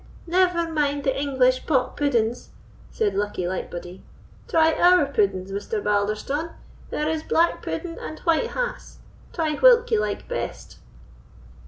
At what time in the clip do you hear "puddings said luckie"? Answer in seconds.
1.95-3.43